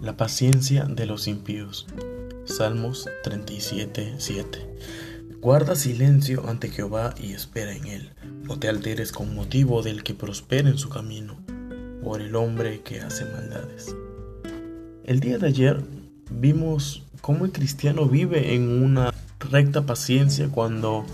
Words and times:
La 0.00 0.16
paciencia 0.16 0.84
de 0.84 1.06
los 1.06 1.26
impíos. 1.26 1.88
Salmos 2.44 3.08
37, 3.24 4.14
7. 4.18 4.58
Guarda 5.40 5.74
silencio 5.74 6.48
ante 6.48 6.70
Jehová 6.70 7.16
y 7.20 7.32
espera 7.32 7.74
en 7.74 7.84
él. 7.88 8.12
No 8.44 8.60
te 8.60 8.68
alteres 8.68 9.10
con 9.10 9.34
motivo 9.34 9.82
del 9.82 10.04
que 10.04 10.14
prospera 10.14 10.68
en 10.68 10.78
su 10.78 10.88
camino, 10.88 11.36
por 12.04 12.20
el 12.20 12.36
hombre 12.36 12.80
que 12.82 13.00
hace 13.00 13.24
maldades. 13.24 13.92
El 15.02 15.18
día 15.18 15.38
de 15.38 15.48
ayer 15.48 15.82
vimos 16.30 17.02
cómo 17.20 17.44
el 17.44 17.50
cristiano 17.50 18.06
vive 18.06 18.54
en 18.54 18.68
una 18.84 19.12
recta 19.50 19.84
paciencia 19.84 20.48
cuando 20.48 21.06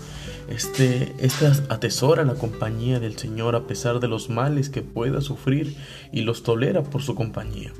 este, 0.47 1.15
este 1.17 1.47
atesora 1.69 2.23
la 2.23 2.35
compañía 2.35 2.99
del 2.99 3.17
Señor 3.17 3.55
a 3.55 3.65
pesar 3.65 3.99
de 3.99 4.07
los 4.07 4.29
males 4.29 4.69
que 4.69 4.83
pueda 4.83 5.21
sufrir 5.21 5.75
y 6.11 6.21
los 6.21 6.43
tolera 6.43 6.83
por 6.83 7.01
su 7.01 7.15
compañía. 7.15 7.73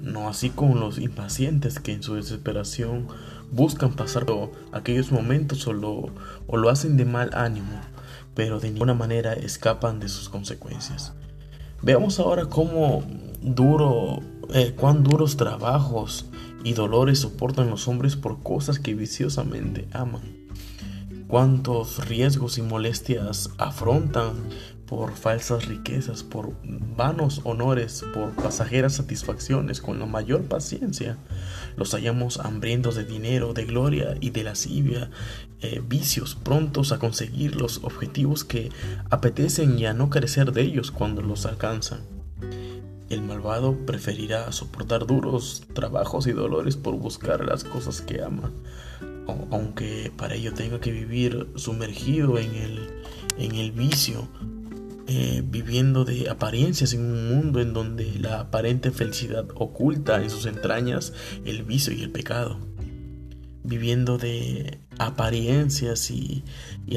No 0.00 0.28
así 0.28 0.50
con 0.50 0.80
los 0.80 0.98
impacientes 0.98 1.78
que 1.78 1.92
en 1.92 2.02
su 2.02 2.14
desesperación 2.14 3.08
buscan 3.50 3.92
pasar 3.94 4.26
aquellos 4.72 5.12
momentos 5.12 5.66
o 5.66 5.72
lo, 5.72 6.08
o 6.46 6.56
lo 6.56 6.70
hacen 6.70 6.96
de 6.96 7.04
mal 7.04 7.30
ánimo, 7.34 7.80
pero 8.34 8.60
de 8.60 8.70
ninguna 8.70 8.94
manera 8.94 9.34
escapan 9.34 10.00
de 10.00 10.08
sus 10.08 10.28
consecuencias. 10.28 11.12
Veamos 11.82 12.18
ahora 12.20 12.46
cómo 12.46 13.02
duro, 13.42 14.20
eh, 14.54 14.74
cuán 14.76 15.02
duros 15.02 15.36
trabajos 15.36 16.26
y 16.62 16.74
dolores 16.74 17.20
soportan 17.20 17.70
los 17.70 17.88
hombres 17.88 18.16
por 18.16 18.42
cosas 18.42 18.78
que 18.78 18.94
viciosamente 18.94 19.88
aman. 19.92 20.22
Cuántos 21.26 22.06
riesgos 22.08 22.58
y 22.58 22.62
molestias 22.62 23.50
afrontan 23.56 24.34
por 24.90 25.14
falsas 25.14 25.66
riquezas, 25.66 26.24
por 26.24 26.52
vanos 26.64 27.42
honores, 27.44 28.04
por 28.12 28.32
pasajeras 28.32 28.96
satisfacciones, 28.96 29.80
con 29.80 30.00
la 30.00 30.06
mayor 30.06 30.42
paciencia. 30.42 31.16
Los 31.76 31.92
hallamos 31.92 32.40
hambrientos 32.40 32.96
de 32.96 33.04
dinero, 33.04 33.54
de 33.54 33.66
gloria 33.66 34.16
y 34.20 34.30
de 34.30 34.42
lascivia, 34.42 35.08
eh, 35.60 35.80
vicios, 35.86 36.34
prontos 36.34 36.90
a 36.90 36.98
conseguir 36.98 37.54
los 37.54 37.84
objetivos 37.84 38.42
que 38.42 38.70
apetecen 39.10 39.78
y 39.78 39.86
a 39.86 39.94
no 39.94 40.10
carecer 40.10 40.50
de 40.50 40.62
ellos 40.62 40.90
cuando 40.90 41.22
los 41.22 41.46
alcanzan. 41.46 42.00
El 43.08 43.22
malvado 43.22 43.76
preferirá 43.86 44.50
soportar 44.50 45.06
duros 45.06 45.62
trabajos 45.72 46.26
y 46.26 46.32
dolores 46.32 46.76
por 46.76 46.96
buscar 46.96 47.44
las 47.44 47.62
cosas 47.62 48.00
que 48.00 48.22
ama, 48.22 48.50
aunque 49.52 50.10
para 50.16 50.34
ello 50.34 50.52
tenga 50.52 50.80
que 50.80 50.90
vivir 50.90 51.46
sumergido 51.54 52.38
en 52.38 52.54
el, 52.56 52.90
en 53.38 53.54
el 53.54 53.70
vicio, 53.70 54.28
eh, 55.12 55.42
viviendo 55.44 56.04
de 56.04 56.30
apariencias 56.30 56.92
en 56.92 57.00
un 57.00 57.28
mundo 57.28 57.60
en 57.60 57.72
donde 57.72 58.14
la 58.20 58.38
aparente 58.38 58.92
felicidad 58.92 59.44
oculta 59.56 60.22
en 60.22 60.30
sus 60.30 60.46
entrañas 60.46 61.12
el 61.44 61.64
vicio 61.64 61.92
y 61.92 62.02
el 62.02 62.10
pecado, 62.10 62.60
viviendo 63.64 64.18
de 64.18 64.78
apariencias 64.98 66.10
y, 66.10 66.44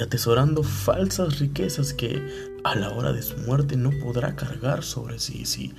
atesorando 0.02 0.64
falsas 0.64 1.39
riquezas 1.39 1.94
que 1.94 2.52
a 2.64 2.75
la 2.75 2.89
hora 2.89 3.14
de 3.14 3.22
su 3.22 3.38
muerte 3.38 3.75
no 3.78 3.92
podrá 4.03 4.36
cargar 4.36 4.84
sobre 4.84 5.19
sí, 5.19 5.45
sí 5.45 5.73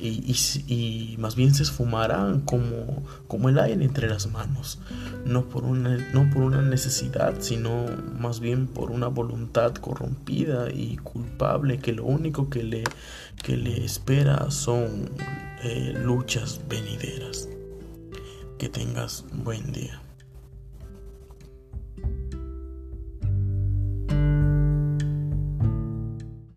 y, 0.00 0.34
y, 0.66 1.16
más 1.18 1.36
bien 1.36 1.54
se 1.54 1.62
esfumarán 1.62 2.40
como, 2.40 3.04
como 3.28 3.48
el 3.48 3.58
aire 3.58 3.84
entre 3.84 4.08
las 4.08 4.30
manos, 4.30 4.78
no 5.24 5.48
por, 5.48 5.64
una, 5.64 5.96
no 6.12 6.30
por 6.30 6.42
una 6.42 6.62
necesidad, 6.62 7.34
sino 7.40 7.86
más 8.18 8.40
bien 8.40 8.66
por 8.66 8.90
una 8.90 9.08
voluntad 9.08 9.74
corrompida 9.74 10.70
y 10.72 10.96
culpable 10.96 11.78
que 11.78 11.92
lo 11.92 12.04
único 12.04 12.48
que 12.48 12.62
le, 12.62 12.84
que 13.42 13.56
le 13.56 13.84
espera 13.84 14.50
son 14.50 15.10
eh, 15.62 15.92
luchas 16.02 16.60
venideras. 16.68 17.48
Que 18.58 18.68
tengas 18.68 19.24
buen 19.32 19.72
día. 19.72 20.00